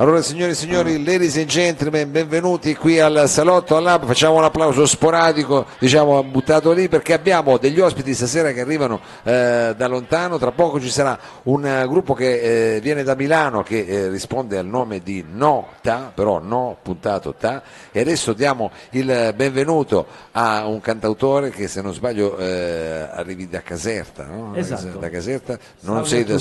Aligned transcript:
Allora 0.00 0.22
signori 0.22 0.52
e 0.52 0.54
signori, 0.54 1.04
ladies 1.04 1.36
and 1.36 1.44
gentlemen, 1.44 2.10
benvenuti 2.10 2.74
qui 2.74 2.98
al 2.98 3.28
Salotto 3.28 3.76
al 3.76 3.82
Lab, 3.82 4.06
facciamo 4.06 4.36
un 4.36 4.44
applauso 4.44 4.86
sporadico, 4.86 5.66
diciamo 5.78 6.24
buttato 6.24 6.72
lì 6.72 6.88
perché 6.88 7.12
abbiamo 7.12 7.58
degli 7.58 7.80
ospiti 7.80 8.14
stasera 8.14 8.52
che 8.52 8.62
arrivano 8.62 8.98
eh, 9.24 9.74
da 9.76 9.86
lontano, 9.88 10.38
tra 10.38 10.52
poco 10.52 10.80
ci 10.80 10.88
sarà 10.88 11.18
un 11.42 11.66
eh, 11.66 11.86
gruppo 11.86 12.14
che 12.14 12.76
eh, 12.76 12.80
viene 12.80 13.02
da 13.02 13.14
Milano 13.14 13.62
che 13.62 13.80
eh, 13.80 14.08
risponde 14.08 14.56
al 14.56 14.64
nome 14.64 15.00
di 15.00 15.22
No 15.30 15.68
Ta, 15.82 16.10
però 16.14 16.38
no 16.38 16.78
puntato 16.80 17.34
Ta. 17.34 17.62
E 17.92 18.00
adesso 18.00 18.32
diamo 18.32 18.70
il 18.92 19.34
benvenuto 19.36 20.06
a 20.32 20.64
un 20.66 20.80
cantautore 20.80 21.50
che 21.50 21.68
se 21.68 21.82
non 21.82 21.92
sbaglio 21.92 22.38
eh, 22.38 23.06
arrivi 23.12 23.50
da 23.50 23.60
Caserta, 23.60 24.24
no? 24.24 24.54
Esatto. 24.54 24.96
da 24.96 25.10
Caserta, 25.10 25.58
non 25.80 26.06
sei, 26.06 26.24
da, 26.24 26.38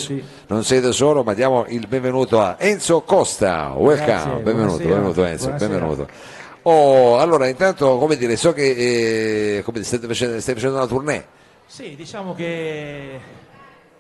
non 0.48 0.64
sei 0.64 0.80
da 0.80 0.94
solo 0.94 1.24
ma 1.24 1.34
diamo 1.34 1.66
il 1.68 1.88
benvenuto 1.88 2.40
a 2.40 2.56
Enzo 2.58 3.02
Costa, 3.02 3.48
welcome, 3.76 4.06
Grazie, 4.06 4.32
benvenuto, 4.42 4.78
benvenuto 4.78 5.24
Enzo, 5.26 5.50
benvenuto. 5.52 6.08
Oh, 6.64 7.18
allora 7.20 7.48
intanto 7.48 7.98
come 7.98 8.16
dire, 8.18 8.36
so 8.36 8.54
che 8.54 9.58
eh, 9.58 9.64
come 9.64 9.82
state 9.84 10.08
facendo, 10.08 10.40
stai 10.40 10.54
facendo 10.56 10.76
una 10.78 10.88
tournée, 10.88 11.26
Sì, 11.66 11.96
diciamo 11.96 12.34
che 12.36 13.20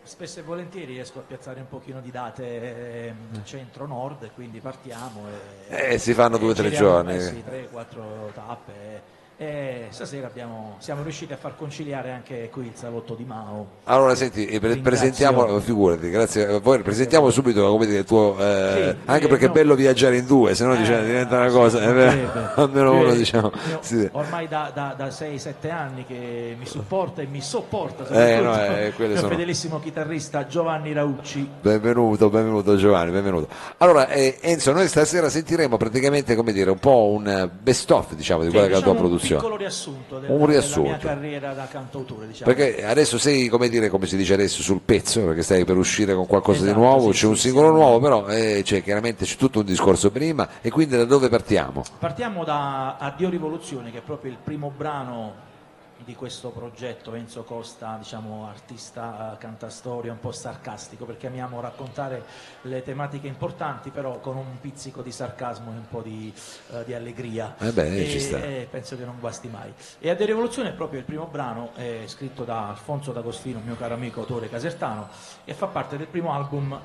spesso 0.03 0.39
e 0.39 0.43
volentieri 0.43 0.93
riesco 0.93 1.19
a 1.19 1.23
piazzare 1.25 1.59
un 1.59 1.67
pochino 1.69 2.01
di 2.01 2.11
date 2.11 3.07
ehm, 3.07 3.43
centro-nord, 3.43 4.31
quindi 4.35 4.59
partiamo 4.59 5.21
e, 5.69 5.93
Eh, 5.93 5.97
si 5.99 6.13
fanno 6.13 6.35
e 6.35 6.39
due 6.39 6.51
o 6.51 6.53
tre 6.53 6.69
giriamo, 6.69 6.87
giorni. 6.87 7.15
eh 7.15 7.21
sì, 7.21 7.43
tre, 7.43 7.67
quattro 7.71 8.31
tappe 8.33 9.17
e 9.41 9.85
stasera 9.91 10.27
abbiamo- 10.27 10.75
siamo 10.79 11.01
riusciti 11.01 11.31
a 11.31 11.37
far 11.37 11.55
conciliare 11.55 12.11
anche 12.11 12.49
qui 12.51 12.65
il 12.65 12.73
salotto 12.73 13.13
di 13.13 13.23
Mao. 13.23 13.67
Allora, 13.85 14.13
senti, 14.13 14.45
eh, 14.45 14.59
presentiamo, 14.59 15.57
figurati, 15.61 16.09
grazie 16.09 16.45
a 16.45 16.59
voi, 16.59 16.79
presentiamo 16.81 17.29
subito 17.29 17.65
come 17.71 17.85
dire, 17.85 17.99
il 17.99 18.03
tuo, 18.03 18.35
eh, 18.37 18.95
Sì, 18.99 19.09
anche 19.09 19.25
eh, 19.25 19.27
perché 19.29 19.45
è 19.45 19.47
no. 19.47 19.53
bello 19.53 19.75
viaggiare 19.75 20.17
in 20.17 20.25
due, 20.25 20.55
se 20.55 20.65
no 20.65 20.73
Eh, 20.73 20.77
dice, 20.79 21.05
diventa 21.05 21.37
una 21.37 21.51
cosa, 21.51 21.81
eh, 21.81 22.27
almeno 22.55 22.93
uno 22.95 23.13
diciamo, 23.13 23.49
io 23.69 23.77
sì. 23.79 24.09
Ormai 24.11 24.49
da, 24.49 24.71
da, 24.73 24.93
da 24.97 25.07
6-7 25.09 25.69
anni 25.71 26.05
che 26.05 26.57
mi 26.59 26.65
supporta 26.65 27.21
e 27.21 27.25
mi 27.25 27.39
sopporta 27.39 28.05
Eh, 28.09 28.41
no, 28.41 28.61
eh, 28.61 28.87
il 28.97 29.15
sono- 29.17 29.29
fedelissimo 29.29 29.79
chitarrista 29.79 30.47
Giovanni 30.47 30.91
Raucci. 30.91 31.49
Benvenuto, 31.61 32.29
benvenuto 32.29 32.75
Giovanni, 32.75 33.11
benvenuto. 33.11 33.47
Allora, 33.77 34.09
eh, 34.09 34.37
Enzo, 34.41 34.73
noi 34.73 34.89
stasera 34.89 35.29
sentiremo 35.29 35.77
praticamente, 35.77 36.35
come 36.35 36.51
dire, 36.51 36.71
un 36.71 36.79
po' 36.79 37.07
un 37.13 37.25
eh, 37.25 37.47
best 37.47 37.89
of, 37.91 38.13
diciamo, 38.15 38.43
di 38.43 38.49
quella 38.49 38.65
che 38.67 38.73
è 38.73 38.75
la 38.75 38.81
tua 38.81 38.95
Diciamo 39.35 39.37
Un 39.37 39.37
piccolo 39.37 39.55
riassunto, 39.57 40.19
del- 40.19 40.29
Un 40.31 40.45
riassunto. 40.45 40.81
della 40.81 40.97
mia 40.97 41.05
carriera 41.07 41.53
da 41.53 41.67
cantautore. 41.67 42.27
Diciamo. 42.27 42.53
Perché 42.53 42.85
adesso 42.85 43.17
sei, 43.17 43.47
come 43.47 43.69
dire, 43.69 43.89
come 43.89 44.05
si 44.07 44.17
dice 44.17 44.33
adesso, 44.33 44.61
sul 44.61 44.81
pezzo, 44.83 45.21
perché 45.25 45.41
stai 45.43 45.65
per 45.65 45.77
uscire 45.77 46.13
con 46.15 46.25
qualcosa 46.25 46.59
di 46.63 46.69
Esatto, 46.69 46.79
nuovo, 46.83 47.11
sì, 47.11 47.19
c'è 47.19 47.27
un 47.27 47.37
singolo 47.37 47.71
nuovo, 47.71 47.99
però 47.99 48.27
eh, 48.27 48.61
c'è, 48.63 48.81
chiaramente 48.83 49.25
c'è 49.25 49.35
tutto 49.35 49.59
un 49.59 49.65
discorso 49.65 50.11
prima, 50.11 50.47
e 50.61 50.69
quindi 50.71 50.95
da 50.97 51.05
dove 51.05 51.29
partiamo? 51.29 51.83
Partiamo 51.99 52.43
da 52.43 52.97
Addio 52.97 53.29
Rivoluzione, 53.29 53.91
che 53.91 53.99
è 53.99 54.01
proprio 54.01 54.31
il 54.31 54.37
primo 54.43 54.71
brano 54.75 55.47
di 56.09 56.15
questo 56.15 56.49
progetto. 56.49 57.13
Enzo 57.13 57.43
Costa, 57.43 57.95
diciamo, 57.99 58.47
artista, 58.47 59.33
eh, 59.33 59.37
cantastoria, 59.37 60.11
un 60.11 60.19
po' 60.19 60.31
sarcastico, 60.31 61.05
perché 61.05 61.27
amiamo 61.27 61.61
raccontare 61.61 62.23
le 62.63 62.81
tematiche 62.81 63.27
importanti, 63.27 63.91
però 63.91 64.19
con 64.19 64.35
un 64.35 64.59
pizzico 64.59 65.03
di 65.03 65.11
sarcasmo 65.11 65.71
e 65.71 65.75
un 65.75 65.87
po' 65.87 66.01
di, 66.01 66.33
eh, 66.71 66.83
di 66.83 66.95
allegria. 66.95 67.55
Eh 67.59 67.71
beh, 67.71 67.95
E- 67.95 68.09
ci 68.09 68.19
sta. 68.19 68.37
e 68.41 68.67
penso 68.71 68.97
che 68.97 69.05
non 69.05 69.17
guasti 69.19 69.49
mai. 69.49 69.71
E 69.99 70.09
Addio 70.09 70.25
Rivoluzione 70.25 70.69
è 70.69 70.73
proprio 70.73 70.97
il 70.99 71.05
primo 71.05 71.27
brano, 71.27 71.75
è 71.75 72.01
scritto 72.07 72.43
da 72.43 72.69
Alfonso 72.69 73.11
D'Agostino, 73.11 73.61
mio 73.63 73.75
caro 73.75 73.93
amico 73.93 74.21
autore 74.21 74.49
casertano, 74.49 75.09
e 75.45 75.53
fa 75.53 75.67
parte 75.67 75.95
del 75.95 76.07
primo 76.07 76.33
album 76.33 76.79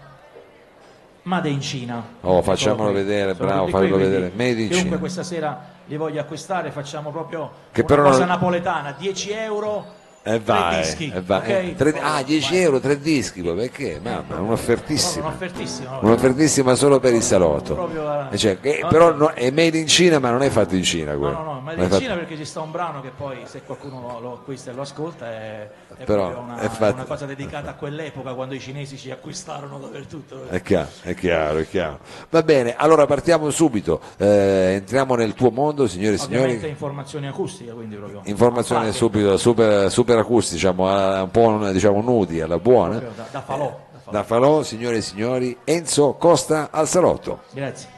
Made 1.25 1.49
in 1.49 1.61
Cina. 1.61 2.03
Oh, 2.21 2.43
facciamolo 2.43 2.93
vedere, 2.93 3.35
sono 3.35 3.47
bravo, 3.49 3.69
fallo 3.69 3.97
vedere. 3.97 4.31
Made 4.35 4.61
in 4.63 4.69
chiunque 4.69 4.99
questa 4.99 5.23
sera 5.23 5.73
li 5.87 5.97
voglia 5.97 6.23
acquistare 6.23 6.71
facciamo 6.71 7.11
proprio 7.11 7.51
Che 7.73 7.85
una 7.89 8.03
cosa 8.03 8.19
non- 8.21 8.29
napoletana, 8.29 8.95
10 8.99 9.31
euro, 9.33 9.85
E 10.27 10.43
tre 10.43 10.55
vai, 10.55 10.81
dischi. 10.81 11.13
e 11.15 11.21
vai. 11.21 11.39
ok? 11.41 11.49
Eh, 11.49 11.75
tre- 11.77 12.01
ah, 12.01 12.23
10 12.23 12.57
euro, 12.57 12.81
tre 12.81 12.99
dischi, 12.99 13.43
poi, 13.43 13.55
perché? 13.55 14.01
Mamma, 14.03 14.41
un'offertissima. 14.41 15.27
un'offertissima. 15.27 15.99
Un'offertissima 16.01 16.75
solo 16.75 16.99
per 16.99 17.13
il 17.13 17.21
salotto. 17.23 17.75
Proprio, 17.75 18.11
eh, 18.11 18.27
E 18.35 18.39
cioè, 18.39 18.57
no, 18.81 18.89
però 18.89 19.11
no. 19.11 19.17
no- 19.17 19.33
è 19.35 19.51
made 19.51 19.77
in 19.77 19.87
Cina, 19.87 20.19
ma 20.19 20.31
non 20.31 20.41
è 20.41 20.49
fatto 20.49 20.77
in 20.77 20.83
Cina 20.83 21.13
No, 21.13 21.19
quello. 21.19 21.35
no, 21.35 21.43
no, 21.43 21.61
ma 21.61 21.73
Non 21.73 21.81
è 21.81 21.83
in 21.85 21.89
fatto- 21.91 22.01
Cina 22.03 22.15
perché 22.15 22.37
ci 22.39 22.47
sta 22.47 22.63
un 22.63 22.71
brano 22.71 23.03
che 23.03 23.11
poi 23.15 23.37
se 23.45 23.61
qualcuno 23.67 24.19
lo, 24.19 24.33
acquista 24.33 24.71
e 24.71 24.75
lo 24.75 24.81
ascolta 24.81 25.27
è, 25.31 25.69
è 25.99 26.05
Però 26.05 26.41
una, 26.41 26.59
è 26.59 26.69
fatto- 26.71 26.95
una 26.95 27.05
cosa 27.05 27.27
dedicata 27.27 27.69
a 27.71 27.75
quell'epoca 27.75 28.33
quando 28.33 28.55
i 28.55 28.61
cinesi 28.61 28.97
ci 28.97 29.11
acquistarono 29.11 29.79
dappertutto. 29.79 30.49
È 30.49 30.63
chiaro, 30.63 30.89
è 31.03 31.15
chiaro, 31.15 31.59
è 31.59 31.69
chiaro. 31.69 31.99
Va 32.31 32.43
bene, 32.43 32.75
allora 32.79 33.05
partiamo 33.05 33.51
subito. 33.51 34.01
Eh, 34.17 34.77
entriamo 34.77 35.17
nel 35.17 35.35
tuo 35.35 35.51
mondo, 35.51 35.87
signore 35.87 36.17
e 36.17 36.21
Ovviamente 36.23 36.53
signori. 36.55 36.71
informazione 36.71 37.29
acustica, 37.29 37.75
quindi 37.75 37.97
proprio 37.97 38.23
Informazione 38.25 38.87
Fate, 38.87 38.97
subito, 38.97 39.37
super, 39.37 39.91
super 39.91 40.13
acustica, 40.21 40.55
diciamo, 40.73 41.23
un 41.23 41.31
po' 41.31 41.71
diciamo, 41.73 42.01
nudi 42.01 42.41
alla 42.41 42.59
buona. 42.59 42.99
da, 42.99 43.09
da 43.31 43.41
falò. 43.43 43.65
da 43.67 43.99
falò. 43.99 44.13
Da 44.13 44.23
Falò, 44.23 44.63
signore 44.63 44.97
e 44.99 45.01
signori, 45.01 45.57
Enzo 45.65 46.15
Costa 46.19 46.69
al 46.71 46.87
salotto. 46.87 47.41
Grazie. 47.53 47.89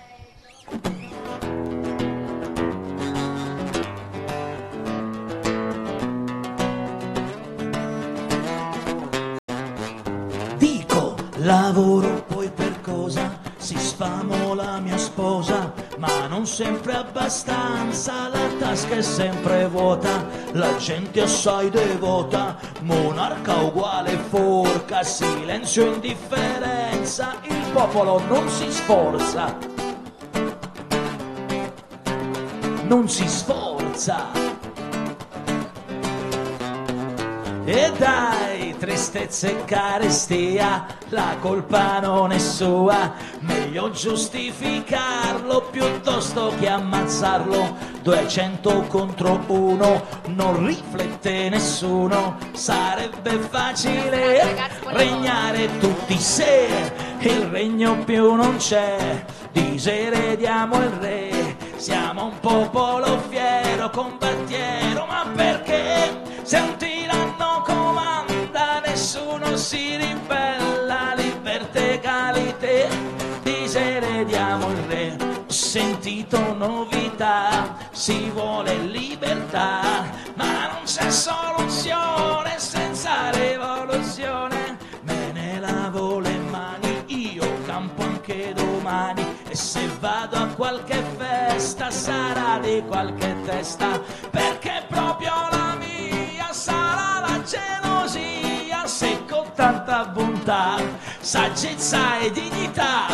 Dico, 10.59 11.15
lavoro 11.37 12.25
poi 12.27 12.51
per 12.51 12.81
cosa? 12.81 13.39
Si 13.57 13.77
sfamo 13.79 14.55
la 14.55 14.79
mia 14.79 14.97
sposa, 14.97 15.73
ma 15.99 16.27
non 16.29 16.47
sempre 16.47 16.93
abbastanza, 16.95 18.29
la 18.29 18.47
tasca 18.59 18.95
è 18.97 19.03
sempre 19.03 19.67
vuota, 19.67 20.25
la 20.57 20.75
gente 20.77 21.21
assai 21.21 21.69
devota, 21.69 22.57
monarca 22.81 23.57
uguale 23.57 24.17
forca, 24.17 25.03
silenzio 25.03 25.85
e 25.85 25.95
indifferenza, 25.95 27.37
il 27.43 27.71
popolo 27.73 28.21
non 28.27 28.49
si 28.49 28.71
sforza, 28.71 29.57
non 32.85 33.09
si 33.09 33.29
sforza. 33.29 34.45
E 37.69 37.93
dai, 37.99 38.77
tristezza 38.79 39.49
e 39.49 39.65
carestia, 39.65 40.87
la 41.09 41.37
colpa 41.41 41.99
non 42.01 42.31
è 42.31 42.39
sua, 42.39 43.13
meglio 43.41 43.91
giustificarlo 43.91 45.69
piuttosto 45.71 46.53
che 46.59 46.69
ammazzarlo. 46.69 47.95
200 48.07 48.83
contro 48.83 49.43
uno, 49.49 50.01
non 50.27 50.65
riflette 50.65 51.49
nessuno, 51.49 52.37
sarebbe 52.53 53.33
facile 53.51 54.57
regnare 54.85 55.77
tutti 55.81 56.17
se 56.17 56.69
il 57.19 57.47
regno 57.47 57.99
più 58.05 58.35
non 58.35 58.59
c'è, 58.59 59.25
diserediamo 59.51 60.77
il 60.77 60.91
re, 61.01 61.57
siamo 61.79 62.27
un 62.27 62.39
popolo 62.39 63.23
fiero, 63.29 63.91
combattiero, 63.91 65.05
ma 65.07 65.27
perché? 65.35 66.23
Se 66.43 66.59
un 66.59 66.77
tiranno 66.77 67.65
comanda 67.65 68.83
nessuno 68.87 69.57
si 69.57 69.97
ribella, 69.97 71.13
libertà 71.17 71.81
e 71.81 71.93
egalité, 71.95 72.89
diserediamo 73.43 74.71
il 74.71 74.79
re, 74.87 75.17
sentito 75.49 76.55
novità, 76.55 77.86
si 78.07 78.31
vuole 78.31 78.77
libertà, 78.85 80.05
ma 80.35 80.69
non 80.69 80.85
c'è 80.85 81.11
soluzione 81.11 82.55
senza 82.57 83.31
rivoluzione, 83.33 84.79
me 85.01 85.33
ne 85.33 85.59
lavo 85.59 86.21
le 86.21 86.39
mani, 86.39 87.03
io 87.07 87.65
campo 87.67 88.05
anche 88.05 88.53
domani 88.55 89.27
e 89.49 89.57
se 89.57 89.89
vado 89.99 90.37
a 90.37 90.47
qualche 90.47 91.03
festa 91.19 91.91
sarà 91.91 92.61
di 92.61 92.81
qualche 92.87 93.35
testa, 93.45 94.01
perché 94.31 94.85
proprio 94.87 95.33
la 95.51 95.75
mia 95.75 96.53
sarà 96.53 97.27
la 97.27 97.43
gelosia, 97.43 98.87
se 98.87 99.25
con 99.29 99.51
tanta 99.53 100.05
bontà, 100.05 100.77
saggezza 101.19 102.21
e 102.21 102.31
dignità, 102.31 103.09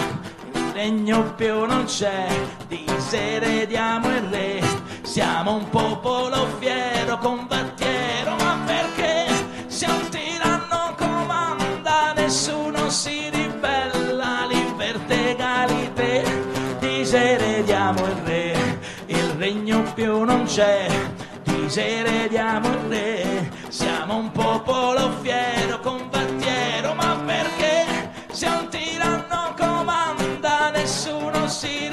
regno 0.75 1.33
più 1.35 1.65
non 1.65 1.85
c'è, 1.85 2.27
diserediamo 2.69 4.09
il 4.09 4.23
re, 4.31 4.72
siamo 5.13 5.57
un 5.57 5.69
popolo 5.69 6.47
fiero, 6.59 7.19
combattiero, 7.19 8.35
ma 8.37 8.59
perché? 8.65 9.27
Se 9.67 9.85
un 9.85 10.09
tiranno 10.09 10.95
comanda 10.97 12.15
nessuno 12.17 12.89
si 12.89 13.29
ribella, 13.29 14.47
libertà 14.49 15.13
e 15.13 15.29
egalité, 15.33 16.25
diserediamo 16.79 18.07
il 18.07 18.23
re, 18.25 18.79
il 19.05 19.29
regno 19.37 19.83
più 19.93 20.25
non 20.25 20.45
c'è, 20.45 20.87
diserediamo 21.43 22.69
il 22.69 22.85
re, 22.89 23.51
siamo 23.69 24.17
un 24.17 24.33
popolo 24.33 25.11
fiero, 25.21 25.79
combattiero, 25.81 26.95
ma 26.95 27.21
perché? 27.27 27.85
Se 28.31 28.47
un 28.47 28.67
tiranno 28.71 29.55
comanda 29.59 30.71
nessuno 30.71 31.47
si 31.49 31.91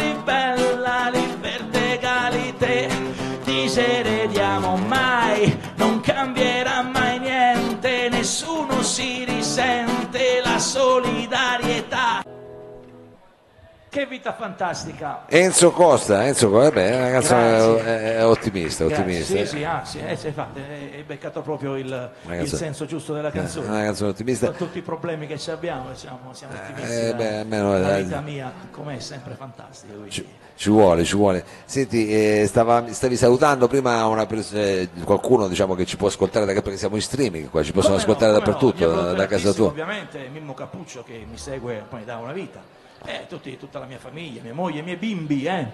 Che 14.00 14.06
vita 14.06 14.31
fantastica. 14.31 15.24
Enzo 15.28 15.72
Costa, 15.72 16.25
Enzo 16.25 16.50
Costa, 16.50 16.72
beh, 16.72 16.90
è 16.90 16.96
una 16.96 17.10
canzone 17.12 17.50
Grazie. 17.50 18.16
è- 18.16 18.25
ottimista, 18.25 18.86
Grazie. 18.86 19.04
ottimista. 19.04 19.25
Sì, 19.36 19.46
sì, 19.46 19.68
sì, 19.84 20.00
eh, 20.00 20.28
infatti, 20.30 20.60
hai 20.62 20.96
hai 20.96 21.04
beccato 21.04 21.42
proprio 21.42 21.75
il, 21.75 22.12
il 22.30 22.48
senso 22.48 22.86
giusto 22.86 23.13
della 23.13 23.30
canzone. 23.30 23.68
Una 23.68 23.84
canzone 23.84 24.12
ottimista. 24.12 24.46
Con 24.48 24.56
tutti 24.56 24.78
i 24.78 24.84
problemi 24.84 25.28
che 25.28 25.38
ci 25.38 25.51
abbiamo, 25.51 25.94
siamo, 25.96 26.31
siamo 26.31 26.54
ottimisti. 26.54 26.96
eh, 26.96 27.13
beh, 27.13 27.38
almeno, 27.40 27.78
la 27.78 27.98
vita 27.98 28.22
mia, 28.22 28.50
com'è, 28.72 29.00
sempre 29.00 29.34
fantastica. 29.34 29.94
Ci, 30.07 30.25
ci 30.56 30.69
vuole, 30.69 31.04
ci 31.04 31.18
vuole. 31.18 31.44
Senti, 31.66 32.07
eh, 32.10 32.45
stava- 32.48 32.86
stavi 32.94 33.18
salutando 33.18 33.68
prima 33.68 34.06
una 34.06 34.25
eh, 34.54 34.88
qualcuno 35.04 35.50
diciamo, 35.50 35.75
che 35.75 35.86
ci 35.86 35.98
può 35.98 36.07
ascoltare 36.07 36.45
da 36.45 36.54
perché 36.54 36.78
siamo 36.78 36.95
in 36.95 37.02
streaming 37.02 37.50
qua, 37.50 37.63
ci 37.63 37.74
possono 37.74 37.95
Come 37.95 38.06
no, 38.06 38.12
ascoltare 38.13 38.31
no, 38.31 38.38
dappertutto, 38.40 38.88
mio 38.88 39.02
da, 39.02 39.12
da 39.12 39.28
casa 39.28 39.52
tua. 39.52 39.68
Ovviamente 39.68 40.30
Mimmo 40.31 40.54
Cappuccio 40.54 41.04
che 41.04 41.25
mi 41.30 41.38
segue 41.38 41.84
poi 41.90 42.06
da 42.06 42.16
una 42.16 42.31
vita, 42.31 42.62
eh, 43.06 43.25
tutti- 43.28 43.57
tutta 43.57 43.80
la 43.80 43.86
mia 43.86 44.00
famiglia, 44.00 44.42
mia 44.44 44.54
moglie, 44.54 44.80
i 44.80 44.84
miei 44.84 44.98
bimbi, 44.98 45.46
eh, 45.46 45.66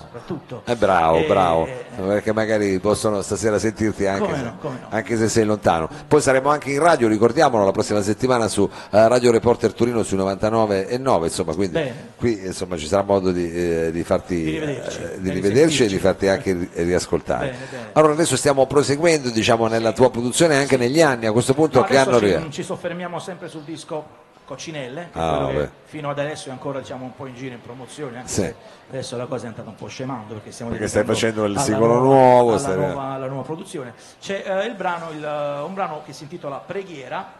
soprattutto. 0.00 0.62
Eh, 0.64 0.74
bravo, 0.76 1.18
Eh, 1.18 1.26
bravo, 1.26 1.66
eh, 1.66 1.84
perché 1.96 2.32
magari 2.32 2.78
possono 2.80 3.20
stasera 3.22 3.58
sentirti 3.58 4.06
anche, 4.06 4.24
Come 4.24 4.36
se, 4.36 4.42
no, 4.42 4.56
come 4.60 4.78
no. 4.80 4.86
anche 4.90 5.16
se 5.16 5.28
sei 5.28 5.44
lontano. 5.44 5.88
Poi 6.08 6.20
saremo 6.20 6.48
anche 6.50 6.70
in 6.70 6.80
radio, 6.80 7.08
ricordiamolo, 7.08 7.64
la 7.64 7.70
prossima 7.72 8.00
settimana 8.02 8.48
su 8.48 8.68
eh, 8.90 9.08
Radio 9.08 9.30
Reporter 9.30 9.72
Torino 9.74 10.02
sui 10.02 10.16
99 10.16 10.88
e 10.88 10.98
9, 10.98 11.26
insomma, 11.26 11.54
quindi 11.54 11.74
Bene. 11.74 11.94
qui 12.16 12.40
insomma, 12.46 12.76
ci 12.76 12.86
sarà 12.86 13.02
modo 13.02 13.30
di, 13.32 13.52
eh, 13.52 13.90
di 13.92 14.02
farti 14.02 14.34
Di 14.42 14.58
rivederci, 14.58 15.02
eh, 15.02 15.20
di 15.20 15.30
rivederci 15.30 15.84
e 15.84 15.86
di 15.88 15.98
farti 15.98 16.28
anche 16.28 16.52
ri- 16.52 16.70
riascoltare. 16.84 17.46
Bene, 17.50 17.58
bene. 17.70 17.88
Allora 17.92 18.12
adesso 18.14 18.36
stiamo 18.36 18.66
proseguendo 18.66 19.28
diciamo, 19.30 19.66
nella 19.68 19.92
tua 19.92 20.10
produzione 20.10 20.56
anche 20.56 20.76
negli 20.78 21.00
anni, 21.02 21.26
a 21.26 21.32
questo 21.32 21.52
punto 21.54 21.80
No, 21.80 21.84
che 21.84 21.98
adesso 21.98 22.16
anno 22.24 22.44
ci, 22.46 22.50
ci 22.52 22.62
soffermiamo 22.62 23.18
sempre 23.18 23.48
sul 23.48 23.62
disco 23.62 24.20
Coccinelle, 24.44 25.08
Ah, 25.12 25.46
che 25.48 25.70
fino 25.84 26.10
ad 26.10 26.18
adesso 26.18 26.48
è 26.48 26.52
ancora 26.52 26.80
diciamo, 26.80 27.04
un 27.04 27.14
po' 27.14 27.26
in 27.26 27.34
giro 27.34 27.54
in 27.54 27.60
promozione, 27.60 28.18
anche 28.18 28.28
Sì. 28.28 28.42
se 28.42 28.54
adesso 28.90 29.16
la 29.16 29.26
cosa 29.26 29.44
è 29.44 29.48
andata 29.48 29.68
un 29.68 29.76
po' 29.76 29.86
scemando 29.86 30.34
perché 30.34 30.50
stiamo 30.52 30.72
Perché 30.72 30.88
stai 30.88 31.04
facendo 31.04 31.44
il 31.44 31.58
singolo 31.58 31.98
nuovo, 31.98 32.54
alla, 32.54 32.74
nuova, 32.74 33.02
alla 33.12 33.26
nuova 33.26 33.42
produzione. 33.42 33.94
C'è 34.20 34.42
eh, 34.44 34.66
il 34.66 34.74
brano, 34.74 35.10
il, 35.10 35.62
un 35.66 35.74
brano 35.74 36.02
che 36.04 36.12
si 36.12 36.24
intitola 36.24 36.56
Preghiera, 36.56 37.32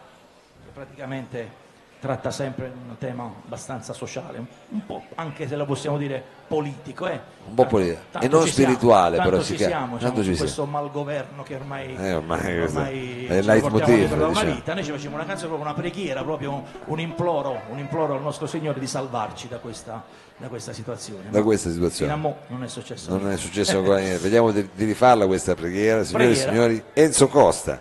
che 0.63 0.69
praticamente 0.73 1.61
tratta 2.03 2.31
sempre 2.31 2.69
un 2.89 2.97
tema 2.97 3.31
abbastanza 3.45 3.93
sociale, 3.93 4.37
un- 4.69 4.85
po' 4.85 5.03
anche 5.15 5.47
se 5.47 5.55
lo 5.55 5.63
possiamo 5.63 5.97
dire 5.97 6.21
politico, 6.49 7.07
eh. 7.07 7.17
Un 7.47 7.53
po' 7.55 7.65
politico. 7.65 8.19
E 8.19 8.27
non 8.27 8.45
siamo, 8.45 8.45
spirituale, 8.47 9.15
tanto 9.15 9.31
però 9.31 9.41
ci 9.41 9.55
chiama- 9.55 9.69
siamo, 9.71 9.97
tanto 9.99 10.19
diciamo, 10.19 10.23
ci 10.23 10.23
siamo. 10.23 10.37
questo 10.39 10.65
malgoverno 10.65 11.43
che 11.43 11.55
ormai, 11.55 11.95
Eh, 11.95 12.13
ormai 12.13 12.59
ormai 12.59 13.25
è 13.25 13.35
il 13.35 13.45
leitmotiv, 13.45 14.09
da 14.09 14.15
una 14.15 14.27
diciamo. 14.27 14.53
vita. 14.53 14.73
Noi 14.73 14.83
ci 14.83 14.91
facciamo 14.91 15.15
una 15.15 15.25
canzone 15.25 15.47
proprio 15.47 15.69
una 15.71 15.79
preghiera, 15.79 16.23
proprio 16.23 16.63
un, 16.87 16.99
imploro, 16.99 17.61
un 17.69 17.79
imploro 17.79 18.15
al 18.15 18.21
nostro 18.21 18.47
Signore 18.47 18.81
di 18.81 18.87
salvarci 18.87 19.47
da 19.47 19.59
questa, 19.59 20.03
da 20.35 20.47
questa 20.49 20.73
situazione. 20.73 21.29
Da 21.29 21.41
questa 21.41 21.69
situazione. 21.71 22.11
Fino 22.13 22.27
a 22.27 22.35
non 22.47 22.63
è 22.65 22.67
successo 22.67 23.11
Non 23.11 23.19
niente. 23.19 23.35
è 23.37 23.39
successo 23.39 23.77
ancora 23.77 23.99
niente. 23.99 24.17
Vediamo 24.21 24.51
di, 24.51 24.67
di 24.75 24.83
rifarla 24.83 25.25
questa 25.25 25.55
preghiera. 25.55 26.03
Signore 26.03 26.29
e 26.31 26.35
signori, 26.35 26.83
Enzo 26.91 27.29
Costa. 27.29 27.79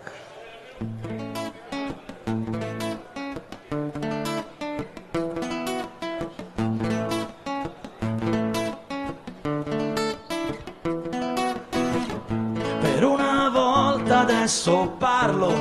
Adesso 14.22 14.94
parlo, 14.98 15.52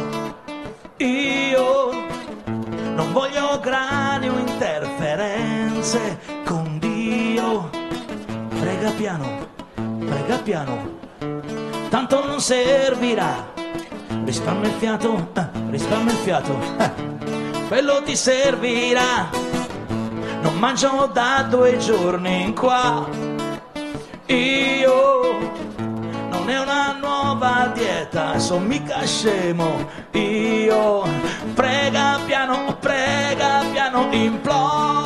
io 0.97 1.91
non 2.93 3.11
voglio 3.11 3.59
grani 3.59 4.29
o 4.29 4.37
interferenze 4.37 6.19
con 6.45 6.77
Dio. 6.77 7.71
Prega 8.59 8.91
piano, 8.91 9.47
prega 10.05 10.37
piano, 10.37 10.99
tanto 11.89 12.23
non 12.23 12.39
servirà. 12.39 13.49
Risparmia 14.25 14.69
il 14.69 14.75
fiato, 14.75 15.31
eh, 15.33 15.47
risparmia 15.71 16.11
il 16.11 16.19
fiato, 16.19 16.55
eh, 16.77 16.91
quello 17.67 18.03
ti 18.03 18.15
servirà. 18.15 19.27
Non 20.41 20.59
mangio 20.59 21.09
da 21.11 21.47
due 21.49 21.77
giorni 21.77 22.43
in 22.43 22.53
qua. 22.53 23.07
Io 24.27 25.00
nuova 27.41 27.71
dieta, 27.73 28.37
sono 28.37 28.65
mica 28.65 29.03
scemo. 29.03 29.87
Io 30.11 31.03
prega 31.55 32.19
piano, 32.27 32.77
prega 32.79 33.63
piano, 33.71 34.07
imploro. 34.11 34.99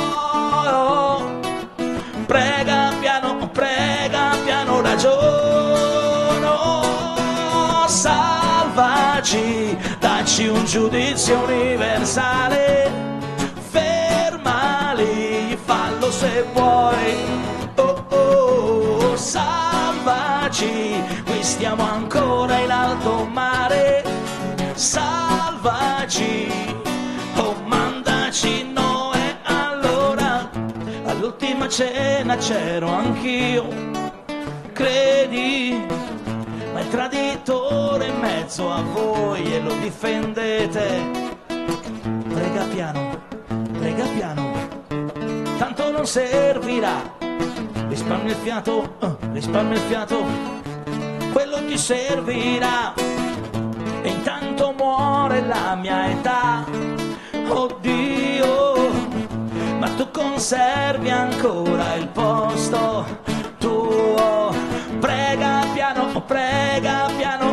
Prega 2.26 2.92
piano, 3.00 3.50
prega 3.54 4.36
piano, 4.44 4.82
ragiono. 4.82 6.84
Salvaci, 7.88 9.78
dacci 10.00 10.48
un 10.48 10.66
giudizio 10.66 11.40
universale. 11.40 12.92
Fermali, 13.70 15.58
fallo 15.64 16.12
se 16.12 16.44
vuoi. 16.54 17.16
Oh 17.76 18.06
oh, 18.10 19.16
salvaci, 19.16 21.02
qui 21.24 21.25
stiamo 21.46 21.84
ancora 21.84 22.58
in 22.58 22.72
alto 22.72 23.24
mare. 23.26 24.04
Salvaci, 24.74 26.52
oh 27.38 27.56
Noè 28.74 29.38
allora. 29.44 30.50
All'ultima 31.06 31.70
cena 31.70 32.36
c'ero 32.38 32.90
anch'io, 32.92 33.68
credi, 34.74 35.86
ma 36.74 36.80
il 36.80 36.90
traditore 36.90 38.08
in 38.08 38.20
mezzo 38.20 38.72
a 38.72 38.82
voi 38.82 39.54
e 39.54 39.62
lo 39.62 39.74
difendete. 39.76 41.34
Prega 41.46 42.64
piano, 42.64 43.22
prega 43.78 44.06
piano, 44.06 44.52
tanto 45.60 45.92
non 45.92 46.08
servirà. 46.08 47.14
Risparmia 47.88 48.32
il 48.32 48.38
fiato, 48.38 48.96
eh, 49.00 49.16
risparmia 49.32 49.76
il 49.76 49.82
fiato, 49.82 50.65
servirà. 51.78 52.94
E 54.02 54.10
intanto 54.10 54.74
muore 54.78 55.42
la 55.42 55.76
mia 55.76 56.10
età. 56.10 56.64
Oddio, 57.48 58.90
ma 59.80 59.90
tu 59.90 60.10
conservi 60.12 61.10
ancora 61.10 61.96
il 61.96 62.08
posto 62.08 63.06
tuo. 63.60 64.54
Prega 65.00 65.66
piano, 65.74 66.22
prega 66.22 67.10
piano, 67.18 67.45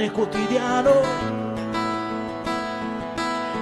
pane 0.00 0.10
quotidiano. 0.12 0.90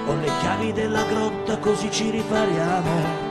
Ho 0.07 0.15
le 0.15 0.31
chiavi 0.39 0.71
della 0.71 1.03
grotta 1.03 1.57
così 1.57 1.91
ci 1.91 2.09
ripariamo. 2.09 3.27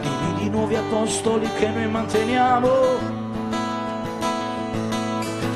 Dividi 0.00 0.50
nuovi 0.50 0.74
apostoli 0.74 1.48
che 1.58 1.68
noi 1.68 1.88
manteniamo. 1.88 2.68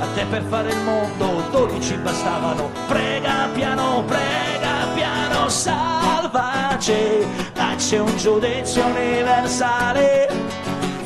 A 0.00 0.07
te 0.14 0.25
per 0.26 0.43
fare 0.45 0.71
il 0.71 0.81
mondo 0.83 1.43
dodici 1.50 1.97
bastavano. 1.97 2.71
Prega 2.87 3.49
piano, 3.52 4.05
prega 4.07 4.87
piano, 4.95 5.49
salvaci. 5.49 7.26
Dacci 7.52 7.97
un 7.97 8.17
giudizio 8.17 8.87
universale. 8.87 10.29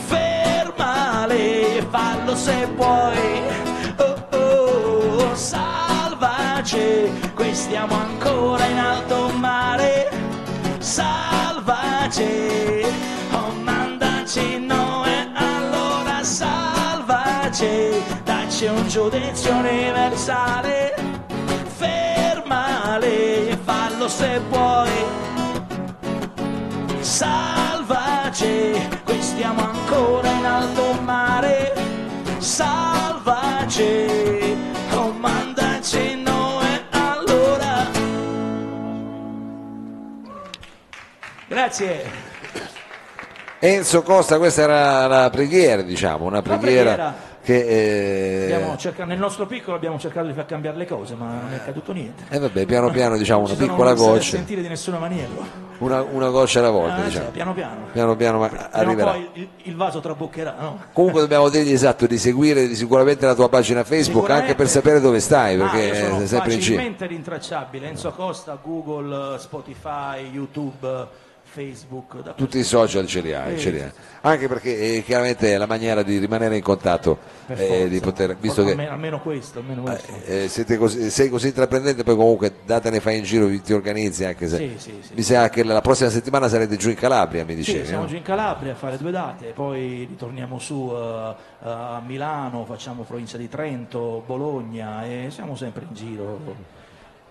Fermali, 0.06 1.84
fallo 1.90 2.37
se 2.37 2.68
puoi. 2.76 3.63
Salvaci. 6.64 7.12
Qui 7.35 7.54
stiamo 7.54 7.94
ancora 7.94 8.64
in 8.66 8.78
alto 8.78 9.28
mare. 9.37 10.11
Salvaci. 10.78 12.23
Oh, 13.33 13.52
Noè, 14.59 15.28
allora 15.35 16.23
salvaci. 16.23 18.02
Dacci 18.25 18.66
un 18.66 18.88
giudizio 18.88 19.54
universale. 19.54 20.94
Fermali, 21.76 23.56
fallo 23.62 24.09
solo 24.09 24.09
se 24.09 24.40
puoi. 24.50 25.04
Salvaci, 27.00 28.88
qui 29.04 29.23
stiamo 29.23 29.61
ancora 29.62 30.30
in 30.30 30.44
alto 30.44 30.92
mare. 31.02 31.73
Salvaci, 32.38 34.03
Grazie. 41.68 42.04
Enzo 43.59 44.02
Costa, 44.02 44.37
questa 44.37 44.61
era 44.62 45.06
la 45.06 45.30
preghiera, 45.30 45.80
diciamo, 45.80 46.26
una 46.26 46.42
preghiera, 46.42 46.92
preghiera. 46.92 47.14
che... 47.42 48.47
eh, 48.49 48.52
Abbiamo 48.52 48.76
cercato- 48.76 49.09
nel 49.09 49.18
nostro 49.18 49.47
piccolo 49.47 49.75
abbiamo 49.75 49.99
cercato 49.99 50.26
di 50.26 50.35
far 50.35 50.44
cambiare 50.44 50.76
le 50.76 50.87
cose, 50.87 51.14
ma 51.14 51.25
non 51.40 51.52
è 51.52 51.54
accaduto 51.54 51.92
niente. 51.94 52.25
eh, 52.28 52.38
vabbè, 52.38 52.66
piano 52.66 52.90
piano 52.90 53.16
diciamo 53.16 53.47
una 53.47 53.54
piccola 53.54 53.94
non 53.94 54.04
goccia, 54.04 54.37
sentire 54.37 54.61
di 54.61 54.68
nessuna 54.68 54.99
maniera. 54.99 55.28
una, 55.78 56.02
una 56.02 56.28
goccia 56.28 56.59
alla 56.59 56.68
volta, 56.68 56.97
Ah, 56.97 57.04
diciamo. 57.04 57.25
cioè, 57.25 57.33
piano 57.33 57.54
piano. 57.54 57.87
Piano 57.90 58.16
piano 58.16 58.38
ma 58.38 58.49
Prima 58.49 58.64
o 58.71 58.78
arriverà. 58.78 59.11
poi 59.12 59.28
il, 59.33 59.49
il 59.62 59.76
vaso 59.76 60.00
traboccherà, 60.00 60.56
no? 60.61 60.80
Comunque 60.92 61.23
dobbiamo 61.23 61.49
dirgli 61.49 61.73
esatto 61.73 62.04
di 62.06 62.18
seguire 62.18 62.75
sicuramente 62.75 63.25
la 63.25 63.35
tua 63.35 63.49
pagina 63.49 63.83
Facebook 63.83 64.28
anche 64.28 64.54
per 64.54 64.68
sapere 64.68 65.00
dove 65.00 65.21
stai, 65.21 65.59
Ah, 65.59 65.71
perché 65.71 65.94
sono 65.94 66.18
sei 66.18 66.26
sempre 66.26 66.52
in 66.52 66.61
giro. 66.61 66.75
facilmente 66.76 67.06
rintracciabile. 67.06 67.88
Enzo 67.88 68.11
Costa, 68.11 68.59
Google, 68.62 69.38
Spotify, 69.38 70.28
YouTube, 70.30 71.23
Facebook, 71.54 72.20
da 72.20 72.32
Tutti 72.32 72.58
i 72.58 72.64
social 72.64 73.06
ce 73.06 73.20
li 73.20 73.32
hai, 73.32 73.54
Sì, 73.56 73.62
ce 73.62 73.70
li 73.70 73.78
sì, 73.78 73.84
hai. 73.84 73.90
anche 74.23 74.49
perché 74.49 74.96
eh, 74.96 75.02
chiaramente 75.04 75.52
è 75.54 75.56
la 75.56 75.66
maniera 75.66 76.02
di 76.02 76.18
rimanere 76.18 76.56
in 76.56 76.62
contatto, 76.64 77.18
eh, 77.46 77.88
di 77.88 78.00
poter, 78.00 78.37
visto 78.37 78.64
che 78.64 78.70
almeno, 78.73 78.90
almeno 78.90 79.20
questo, 79.20 79.61
almeno 79.61 79.82
questo. 79.82 80.12
eh, 80.26 80.49
siete 80.49 80.76
così- 80.76 81.11
sei 81.11 81.28
così 81.28 81.46
intraprendente, 81.49 82.02
poi 82.02 82.16
comunque 82.16 82.54
datene 82.66 82.99
fai 82.99 83.18
in 83.18 83.23
giro, 83.25 83.49
ti 83.61 83.73
organizzi 83.73 84.25
anche 84.25 84.49
se 84.49 84.56
Sì, 84.56 84.75
sì, 84.78 84.99
sì. 85.00 85.14
mi 85.14 85.23
sa 85.23 85.49
che 85.49 85.62
la 85.62 85.80
prossima 85.80 86.11
settimana 86.11 86.49
sarete 86.49 86.76
giù 86.76 86.88
in 86.88 86.96
Calabria, 86.96 87.44
mi 87.44 87.52
Sì, 87.52 87.58
dicevi. 87.58 87.87
siamo 87.87 88.02
no? 88.02 88.08
giù 88.08 88.16
in 88.16 88.23
Calabria 88.23 88.73
a 88.73 88.76
fare 88.76 88.99
due 88.99 89.12
date, 89.12 89.52
poi 89.54 90.06
ritorniamo 90.08 90.58
su 90.58 90.90
eh, 90.92 91.34
a 91.62 92.02
Milano, 92.04 92.64
facciamo 92.64 93.04
provincia 93.04 93.37
di 93.37 93.49
Trento, 93.49 94.25
Bologna 94.26 95.04
e 95.04 95.28
siamo 95.30 95.54
sempre 95.54 95.84
in 95.88 95.94
giro. 95.94 96.82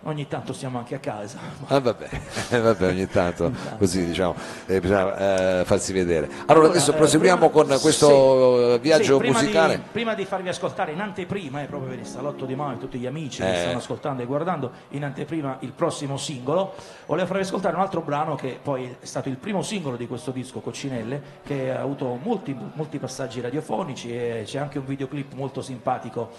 Ogni 0.06 0.28
tanto 0.28 0.52
stiamo 0.52 0.80
anche 0.80 0.96
a 0.96 1.00
casa. 1.00 1.38
Ah, 1.68 1.80
vabbè, 1.80 2.10
eh, 2.50 2.60
vabbè, 2.60 2.88
ogni 2.88 3.08
tanto 3.08 3.54
così 3.78 4.06
diciamo, 4.06 4.36
eh, 4.66 4.82
bisogna 4.82 5.62
eh, 5.62 5.66
farsi 5.66 5.94
vedere. 5.94 6.30
Allora, 6.48 6.68
adesso 6.68 6.92
eh, 6.92 6.96
proseguiamo 6.96 7.50
prima- 7.50 7.68
con 7.68 7.80
questo 7.80 8.08
sì, 8.08 8.74
eh, 8.74 8.80
viaggio 8.80 9.14
sì, 9.14 9.20
prima 9.20 9.40
musicale. 9.40 9.76
Di, 9.78 9.82
prima 9.94 10.14
di 10.14 10.26
farvi 10.26 10.50
ascoltare 10.50 10.92
in 10.92 11.00
anteprima, 11.00 11.62
eh, 11.62 11.68
proprio 11.68 11.92
per 11.92 12.00
il 12.00 12.06
salotto 12.06 12.44
di 12.46 12.54
Mao 12.54 12.74
e 12.74 12.78
tutti 12.80 12.98
gli 12.98 13.06
amici 13.06 13.42
Eh. 13.42 13.46
che 13.50 13.58
stanno 13.60 13.78
ascoltando 13.78 14.22
e 14.22 14.26
guardando, 14.26 14.72
in 14.90 15.06
anteprima 15.06 15.58
il 15.62 15.72
prossimo 15.72 16.18
singolo, 16.18 16.74
volevo 17.06 17.28
farvi 17.28 17.44
ascoltare 17.44 17.76
un 17.76 17.82
altro 17.82 18.02
brano 18.02 18.36
che 18.36 18.60
poi 18.62 18.98
è 19.00 19.06
stato 19.06 19.30
il 19.30 19.38
primo 19.38 19.62
singolo 19.62 19.96
di 19.96 20.08
questo 20.08 20.32
disco, 20.32 20.60
Coccinelle, 20.60 21.22
che 21.46 21.72
ha 21.72 21.80
avuto 21.80 22.20
molti, 22.22 22.54
molti 22.74 23.00
passaggi 23.00 23.40
radiofonici 23.40 24.14
e 24.14 24.44
c'è 24.46 24.60
anche 24.60 24.80
un 24.80 24.86
videoclip 24.86 25.34
molto 25.34 25.62
simpatico. 25.62 26.32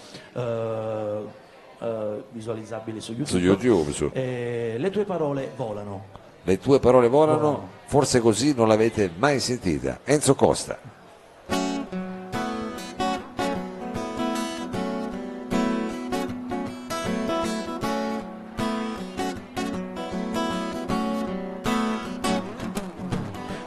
Eh, 1.79 2.23
visualizzabile 2.31 2.99
su 3.01 3.11
YouTube, 3.11 3.29
Su 3.29 3.37
YouTube, 3.39 3.91
su. 3.91 4.09
Eh, 4.13 4.75
le 4.77 4.89
tue 4.89 5.03
parole 5.05 5.51
volano 5.55 6.05
Le 6.43 6.59
tue 6.59 6.79
parole 6.79 7.07
volano, 7.07 7.39
Volano. 7.39 7.69
forse 7.85 8.19
così 8.19 8.53
non 8.55 8.67
l'avete 8.67 9.09
mai 9.17 9.39
sentita. 9.39 9.99
Enzo 10.03 10.35
Costa. 10.35 10.77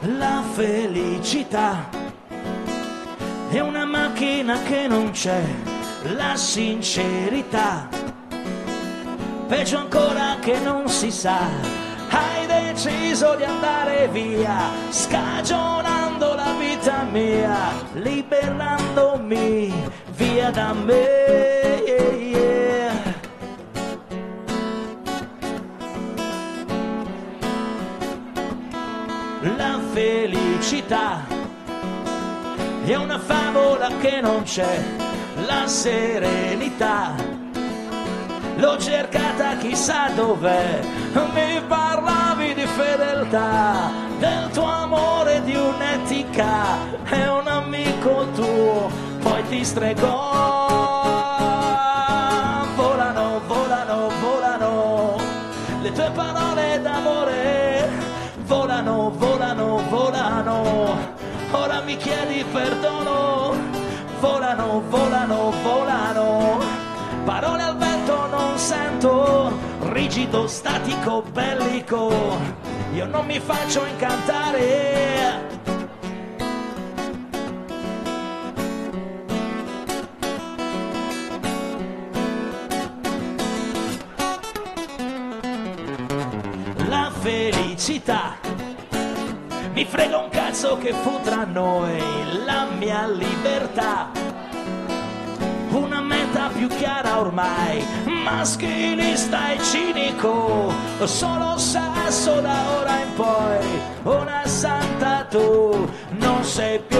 La 0.01 0.43
felicità 0.53 1.89
è 3.49 3.59
una 3.59 3.85
macchina 3.85 4.61
che 4.63 4.87
non 4.87 5.11
c'è, 5.11 5.41
la 6.15 6.35
sincerità, 6.35 7.87
peggio 9.49 9.77
ancora 9.77 10.37
che 10.39 10.59
non 10.59 10.87
si 10.87 11.11
sa. 11.11 11.39
Hai 12.09 12.45
deciso 12.45 13.35
di 13.35 13.43
andare 13.43 14.07
via, 14.09 14.69
scagionando 14.89 16.35
la 16.35 16.53
vita 16.59 17.01
mia, 17.11 17.57
liberandomi 17.93 19.73
via 20.11 20.51
da 20.51 20.73
me. 20.73 21.17
La 29.57 29.79
felicità 29.93 31.25
è 32.85 32.95
una 32.95 33.17
favola 33.17 33.87
che 33.99 34.21
non 34.21 34.43
c'è, 34.43 34.83
la 35.47 35.65
serenità 35.65 37.38
l'ho 38.59 38.77
cercata 38.77 39.55
chissà 39.57 40.09
dov'è, 40.15 40.81
mi 41.33 41.61
parlavi 41.67 42.53
di 42.53 42.65
fedeltà, 42.65 43.89
del 44.19 44.49
tuo 44.51 44.65
amore, 44.65 45.41
di 45.43 45.55
un'etica, 45.55 46.77
è 47.05 47.27
un 47.27 47.47
amico 47.47 48.27
tuo, 48.35 48.91
poi 49.21 49.47
ti 49.47 49.63
stregò. 49.63 50.57
Volano, 52.75 53.41
volano, 53.47 54.09
volano, 54.19 55.15
le 55.81 55.91
tue 55.93 56.11
parole 56.13 56.81
d'amore, 56.81 57.89
volano, 58.45 59.11
volano, 59.15 59.81
volano, 59.89 60.97
ora 61.51 61.81
mi 61.81 61.95
chiedi 61.95 62.43
perdono, 62.51 63.53
volano, 64.19 64.83
volano, 64.89 65.53
volano. 65.63 66.28
Rigido, 69.99 70.47
statico, 70.47 71.21
bellico. 71.33 72.09
Io 72.93 73.05
non 73.05 73.25
mi 73.25 73.37
faccio 73.39 73.83
incantare. 73.85 75.47
La 86.87 87.11
felicità 87.19 88.37
mi 89.73 89.83
frega 89.83 90.17
un 90.17 90.29
cazzo 90.29 90.77
che 90.77 90.93
fu 90.93 91.19
tra 91.23 91.43
noi 91.43 92.01
la 92.45 92.67
mia 92.77 93.05
libertà 93.05 94.29
una 95.71 96.01
meta 96.01 96.49
più 96.49 96.67
chiara 96.67 97.19
ormai, 97.19 97.83
maschilista 98.05 99.51
e 99.51 99.59
cinico, 100.09 100.73
solo 101.05 101.57
sesso 101.57 102.41
da 102.41 102.79
ora 102.79 102.99
in 102.99 103.13
poi, 103.15 103.81
una 104.03 104.41
santa 104.45 105.25
tu 105.29 105.87
non 106.09 106.43
sei 106.43 106.79
più. 106.79 106.97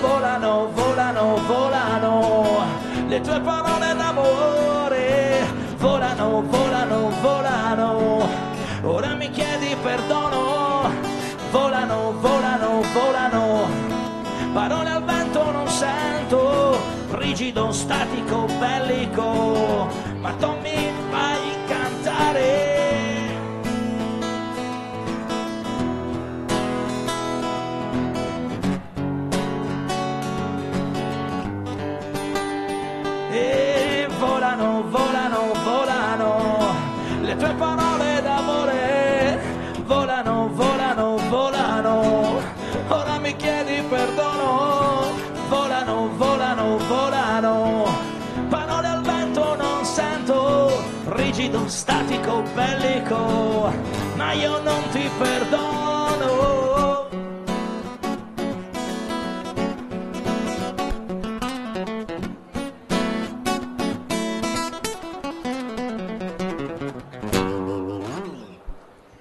Volano, 0.00 0.70
volano, 0.72 1.38
volano, 1.46 2.64
le 3.08 3.20
tue 3.20 3.40
parole 3.40 3.94
d'amore, 3.94 5.46
volano, 5.78 6.42
volano, 6.42 7.10
volano, 7.20 8.28
ora 8.82 9.14
mi 9.14 9.30
chiedi 9.30 9.76
perdono, 9.82 10.90
volano, 11.50 12.14
volano, 12.20 12.82
volano 12.92 13.90
parole 14.52 14.90
al 14.90 15.04
vento 15.04 15.50
non 15.50 15.68
sento, 15.68 16.76
rigido, 17.12 17.70
statico, 17.72 18.46
bellico, 18.58 19.29
le 37.50 37.56
parole 37.56 38.22
d'amore, 38.22 39.38
volano, 39.84 40.50
volano, 40.52 41.16
volano, 41.28 42.40
ora 42.88 43.18
mi 43.18 43.34
chiedi 43.36 43.82
perdono, 43.88 45.12
volano, 45.48 46.10
volano, 46.16 46.78
volano, 46.86 47.88
parole 48.48 48.86
al 48.86 49.02
vento 49.02 49.56
non 49.56 49.84
sento, 49.84 50.70
rigido, 51.06 51.66
statico, 51.66 52.42
bellico, 52.54 53.72
ma 54.14 54.32
io 54.32 54.62
non 54.62 54.82
ti 54.92 55.10
perdono. 55.18 55.69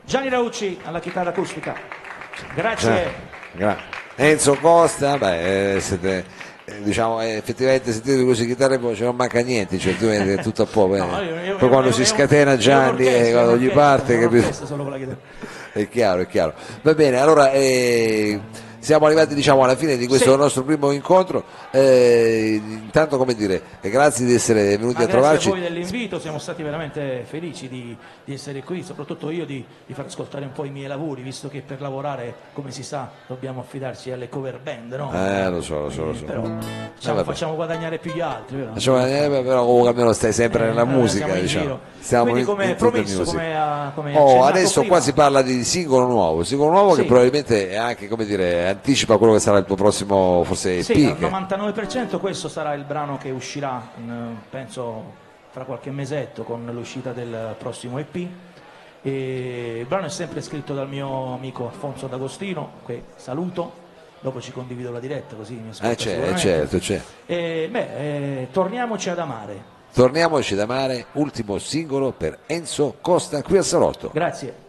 Gianni 0.10 0.28
Raucci 0.30 0.80
alla 0.86 1.00
chitarra 1.00 1.30
acustica. 1.30 1.76
Grazie. 2.56 3.14
Gra- 3.52 3.78
Enzo 4.16 4.56
Costa, 4.56 5.20
beh, 5.20 5.76
eh, 5.76 5.80
siete, 5.82 6.26
eh, 6.66 6.82
diciamo, 6.82 7.22
eh, 7.22 7.36
effettivamente 7.36 7.92
sentite 7.92 8.24
così 8.26 8.48
chitarre 8.48 8.74
e 8.74 8.78
voce 8.80 9.04
non 9.04 9.16
manca 9.16 9.40
niente, 9.42 9.78
cioè 9.78 9.92
altrimenti 9.92 10.30
è 10.32 10.42
tutto 10.42 10.64
a 10.64 10.66
po'. 10.66 10.88
eh. 10.96 10.98
No, 10.98 11.22
io- 11.22 11.36
io- 11.44 11.56
Poi 11.58 11.70
quando 11.70 11.90
io- 11.90 11.94
si 11.94 12.00
io- 12.02 12.08
scatena 12.08 12.58
Gianni 12.58 13.06
e 13.06 13.28
io- 13.28 13.34
quando 13.34 13.58
gli 13.58 13.70
parte, 13.70 14.18
capito? 14.20 14.48
È 15.74 15.88
chiaro, 15.88 16.22
è 16.22 16.26
chiaro. 16.28 16.56
Va 16.82 16.94
bene, 16.96 17.20
allora 17.20 17.52
eh, 17.52 18.40
siamo 18.80 19.06
arrivati 19.06 19.34
diciamo 19.36 19.64
alla 19.64 19.76
fine 19.76 19.98
di 19.98 20.08
questo 20.08 20.32
Sì. 20.32 20.38
nostro 20.38 20.64
primo 20.64 20.92
incontro. 20.92 21.44
Eh, 21.72 22.62
intanto 22.66 23.18
come 23.18 23.34
dire, 23.36 23.62
eh, 23.82 23.90
grazie 23.90 24.26
di 24.26 24.34
essere 24.34 24.78
venuti 24.78 24.96
Ma 24.98 25.04
a 25.04 25.06
grazie 25.06 25.12
trovarci. 25.12 25.48
a 25.48 25.52
voi 25.52 25.62
dell'invito, 25.62 26.20
siamo 26.20 26.38
stati 26.40 26.64
veramente 26.64 27.26
felici 27.28 27.68
di, 27.68 27.96
di 28.24 28.34
essere 28.34 28.64
qui, 28.64 28.84
soprattutto 28.84 29.30
io 29.30 29.46
di, 29.46 29.64
di 29.86 29.94
far 29.94 30.06
ascoltare 30.06 30.46
un 30.46 30.52
po' 30.52 30.64
i 30.66 30.70
miei 30.70 30.88
lavori, 30.88 31.22
visto 31.22 31.48
che 31.50 31.62
per 31.62 31.82
lavorare, 31.82 32.34
come 32.54 32.72
si 32.72 32.84
sa, 32.84 33.10
dobbiamo 33.28 33.62
affidarci 33.62 34.12
alle 34.12 34.30
cover 34.30 34.60
band, 34.60 34.94
no? 34.94 35.12
Eh, 35.14 35.50
lo 35.50 35.62
so, 35.62 35.80
lo 35.82 35.90
so, 35.90 36.06
lo 36.06 36.14
so. 36.14 36.26
Però 36.26 36.44
Eh, 36.46 36.50
diciamo, 36.96 37.16
vabbè. 37.18 37.24
facciamo 37.32 37.56
guadagnare 37.56 37.98
più 38.00 38.12
gli 38.14 38.22
altri, 38.22 38.58
vero? 38.58 38.74
Facciamo- 38.74 39.06
eh, 39.06 39.28
beh, 39.30 39.42
però 39.44 39.66
comunque 39.66 39.90
almeno 39.90 40.14
stai 40.14 40.34
sempre 40.34 40.66
nella 40.66 40.82
Eh, 40.82 40.86
musica, 40.86 41.26
siamo 41.26 41.36
in 41.40 41.42
diciamo. 41.46 41.64
giro. 41.64 41.80
Stiamo 42.00 42.24
Quindi 42.24 42.40
in- 42.42 42.46
come 42.48 42.64
in 42.66 42.76
tutta 42.76 42.90
promesso, 42.90 43.18
musica. 43.20 43.32
come, 43.38 43.58
ha- 43.58 43.92
come 43.94 44.18
Oh, 44.18 44.44
adesso 44.44 44.80
prima, 44.82 44.96
qua 44.96 45.04
si 45.04 45.14
parla 45.14 45.42
di 45.42 45.64
singolo 45.64 46.06
nuovo, 46.08 46.44
singolo 46.44 46.72
nuovo 46.72 46.94
che 46.96 47.02
Sì. 47.02 47.08
probabilmente 47.08 47.70
è 47.70 47.76
anche, 47.76 48.08
come 48.08 48.26
dire, 48.26 48.68
anticipa 48.70 49.18
quello 49.18 49.34
che 49.34 49.40
sarà 49.40 49.58
il 49.58 49.66
tuo 49.66 49.76
prossimo, 49.76 50.44
forse 50.44 50.78
EP. 50.78 50.84
Sì, 50.84 51.06
al 51.06 51.18
che- 51.18 51.26
99% 51.28 52.20
questo 52.20 52.48
sarà 52.50 52.74
il 52.74 52.84
brano 52.84 53.18
che 53.18 53.30
uscirà, 53.32 53.90
in, 53.98 54.36
penso, 54.50 55.14
fra 55.52 55.64
qualche 55.64 55.92
mesetto 55.92 56.44
con 56.44 56.70
l'uscita 56.72 57.12
del 57.12 57.56
prossimo 57.58 57.98
EP. 58.00 58.28
E 59.02 59.78
il 59.80 59.86
brano 59.86 60.08
è 60.08 60.10
sempre 60.10 60.42
scritto 60.42 60.74
dal 60.74 60.88
mio 60.90 61.34
amico 61.34 61.68
Alfonso 61.68 62.08
D'Agostino, 62.08 62.72
che 62.86 63.04
saluto, 63.16 63.72
dopo 64.20 64.42
ci 64.42 64.52
condivido 64.52 64.92
la 64.92 65.00
diretta 65.00 65.36
così 65.36 65.54
mi 65.54 65.70
ascolta 65.70 65.92
Eh, 65.92 65.96
c'è, 65.96 66.30
eh, 66.30 66.36
certo, 66.38 66.78
c'è. 66.80 67.02
E, 67.26 67.68
beh, 67.72 68.42
eh, 68.42 68.48
torniamoci 68.52 69.10
ad 69.10 69.20
amare. 69.20 69.78
Torniamoci 69.94 70.54
da 70.56 70.66
mare, 70.66 71.06
ultimo 71.14 71.58
singolo 71.58 72.12
per 72.12 72.40
Enzo 72.46 72.98
Costa 73.02 73.42
qui 73.42 73.58
a 73.58 73.64
Salotto. 73.64 74.12
Grazie. 74.14 74.68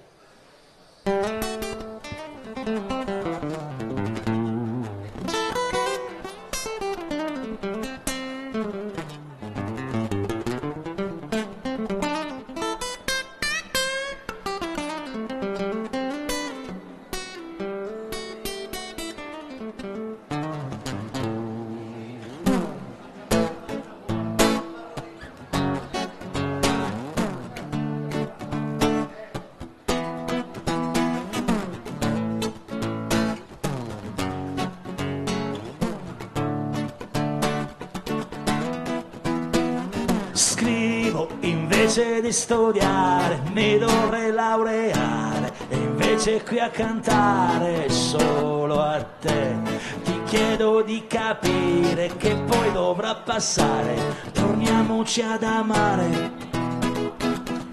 Scrivo 40.32 41.28
invece 41.40 42.20
di 42.20 42.32
studiare, 42.32 43.42
mi 43.52 43.78
dovrei 43.78 44.30
laureare 44.30 45.52
e 45.68 45.76
invece 45.76 46.42
qui 46.42 46.58
a 46.60 46.70
cantare 46.70 47.90
solo 47.90 48.80
a 48.80 49.02
te. 49.02 49.56
Ti 50.04 50.20
chiedo 50.26 50.82
di 50.82 51.06
capire 51.06 52.16
che 52.16 52.36
poi 52.36 52.72
dovrà 52.72 53.14
passare, 53.16 53.96
torniamoci 54.32 55.22
ad 55.22 55.42
amare. 55.42 56.48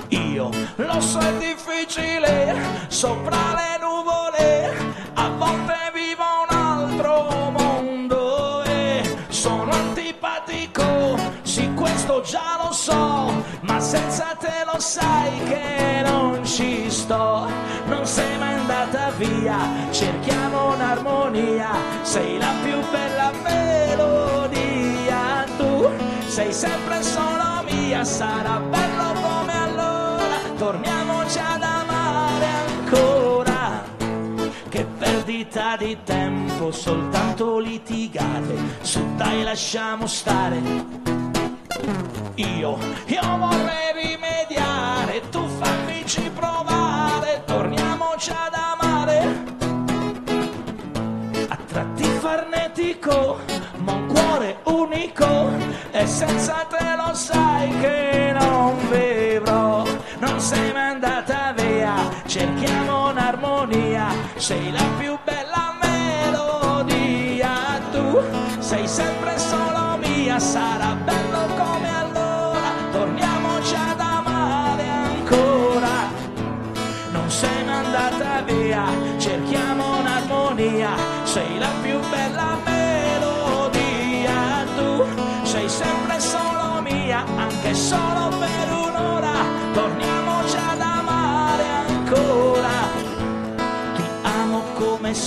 Io 0.09 0.49
lo 0.75 0.99
so 1.01 1.19
è 1.19 1.37
difficile, 1.37 2.55
sopra 2.87 3.53
le 3.55 3.66
so, 12.88 13.43
ma 13.62 13.80
senza 13.82 14.36
te 14.39 14.63
lo 14.65 14.80
sai 14.80 15.43
che 15.43 16.02
non 16.06 16.45
ci 16.45 16.89
sto, 16.89 17.45
non 17.88 18.06
sei 18.06 18.38
mai 18.38 18.54
andata 18.54 19.12
via, 19.17 19.58
cerchiamo 19.91 20.73
un'armonia, 20.73 21.69
sei 22.04 22.38
la 22.38 22.54
più 22.63 22.80
bella 22.89 23.32
melodia, 23.43 25.19
tu 25.58 25.89
sei 26.28 26.54
sempre 26.54 27.04
solo 27.04 27.63
mia, 27.69 28.06
sarà 28.06 28.58
bello 28.60 29.12
come 29.28 29.54
allora, 29.67 30.38
torniamoci 30.58 31.39
ad 31.39 31.63
amare 31.63 32.47
ancora. 32.67 33.84
Che 34.69 34.86
perdita 34.97 35.76
di 35.78 35.97
tempo, 36.06 36.71
soltanto 36.71 37.60
litigate, 37.60 38.56
su 38.82 39.02
dai 39.17 39.43
lasciamo 39.43 40.08
stare. 40.08 41.26
Io, 41.88 42.78
io 43.06 43.38
vorrei 43.38 43.93
rimediare, 43.95 45.21
tu 45.30 45.47
fammici 45.47 46.30
provare, 46.36 47.43
torniamoci 47.45 48.30
ad 48.32 48.54
amare. 48.54 49.43
A 51.47 51.58
tratti 51.65 52.04
farnetico, 52.04 53.39
ma 53.78 53.93
un 53.93 54.06
cuore 54.08 54.58
unico, 54.63 55.50
e 55.91 56.06
senza 56.06 56.65
te 56.69 56.95
lo 56.97 57.13
sai 57.13 57.69
che 57.80 58.36
non 58.38 58.76
vivrò. 58.89 59.86
Non 60.19 60.41
sei 60.41 60.73
mai 60.73 60.91
andata 60.91 61.54
via, 61.56 61.95
cerchiamo 62.26 63.12
un'armonia, 63.12 64.08
sei 64.36 64.73
la 64.73 64.84
più 64.97 65.06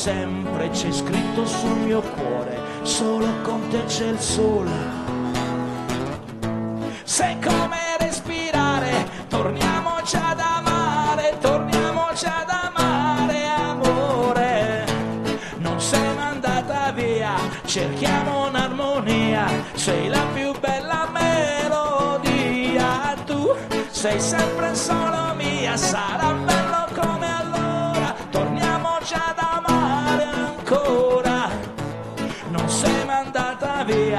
sempre, 0.00 0.70
c'è 0.70 0.90
scritto 0.90 1.44
sul 1.44 1.76
mio 1.76 2.00
cuore, 2.00 2.58
solo 2.84 3.26
con 3.42 3.68
te 3.68 3.84
c'è 3.84 4.06
il 4.06 4.18
sole. 4.18 4.72
Sei 7.04 7.38
come 7.38 7.76
respirare, 7.98 9.06
torniamoci 9.28 10.16
ad 10.16 10.40
amare, 10.40 11.36
torniamoci 11.38 12.24
ad 12.24 12.48
amare, 12.48 13.44
amore. 13.44 14.86
Non 15.58 15.78
sei 15.78 16.14
mai 16.14 16.28
andata 16.32 16.92
via, 16.92 17.34
cerchiamo 17.66 18.46
un'armonia, 18.48 19.46
sei 19.74 20.08
la 20.08 20.24
più 20.32 20.58
bella 20.60 21.10
melodia. 21.12 22.88
Tu 23.26 23.54
sei 23.90 24.18
sempre 24.18 24.74
solo 24.74 25.34
mia, 25.36 25.76
sarà 25.76 26.19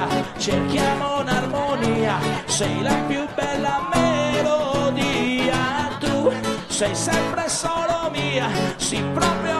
via, 0.07 0.23
cerchiamo 0.37 1.19
un'armonia, 1.19 2.17
sei 2.45 2.81
la 2.81 2.95
più 3.07 3.25
bella 3.35 3.89
melodia, 3.93 5.57
tu 5.99 6.31
sei 6.67 6.95
sempre 6.95 7.47
solo 7.47 8.09
mia, 8.11 8.49
sì 8.77 9.01
proprio 9.13 9.50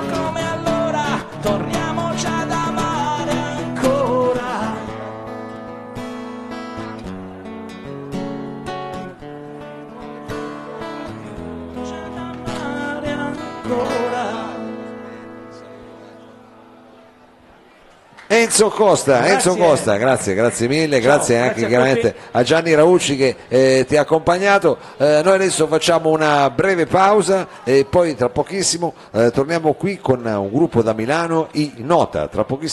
Enzo 18.62 18.76
Costa, 18.76 19.18
Grazie. 19.18 19.34
Enzo 19.34 19.56
Costa, 19.56 19.98
grazie, 19.98 20.36
grazie 20.36 20.68
mille, 20.68 21.02
Ciao, 21.02 21.16
grazie 21.16 21.40
anche 21.40 21.62
grazie 21.62 21.66
a 21.66 21.68
chiaramente 21.68 22.16
a 22.30 22.44
Gianni 22.44 22.76
Raucci 22.76 23.18
che 23.18 23.36
eh, 23.48 23.86
ti 23.88 23.98
ha 23.98 24.02
accompagnato. 24.02 24.78
Eh, 24.98 25.22
noi 25.24 25.34
adesso 25.34 25.66
facciamo 25.66 26.12
una 26.12 26.48
breve 26.52 26.86
pausa 26.86 27.48
e 27.64 27.88
poi 27.90 28.16
tra 28.16 28.30
pochissimo 28.30 28.94
eh, 29.14 29.32
torniamo 29.32 29.74
qui 29.74 29.98
con 30.00 30.24
un 30.24 30.52
gruppo 30.52 30.84
da 30.84 30.94
Milano, 30.94 31.48
i 31.54 31.74
Nota, 31.78 32.28
tra 32.28 32.44
pochissimo. 32.44 32.70